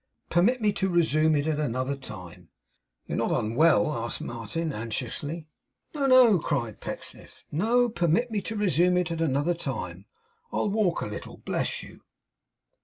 Permit 0.31 0.61
me 0.63 0.71
to 0.73 0.89
resume 0.89 1.35
it 1.35 1.45
at 1.45 1.59
another 1.59 1.95
time.' 1.95 2.49
'You 3.05 3.13
are 3.13 3.17
not 3.19 3.31
unwell?' 3.31 3.93
asked 3.93 4.19
Martin 4.19 4.73
anxiously. 4.73 5.45
'No, 5.93 6.07
no!' 6.07 6.39
cried 6.39 6.81
Pecksniff. 6.81 7.43
'No. 7.51 7.87
Permit 7.87 8.31
me 8.31 8.41
to 8.41 8.55
resume 8.55 8.97
it 8.97 9.11
at 9.11 9.21
another 9.21 9.53
time. 9.53 10.07
I'll 10.51 10.71
walk 10.71 11.01
a 11.01 11.05
little. 11.05 11.37
Bless 11.37 11.83
you! 11.83 12.01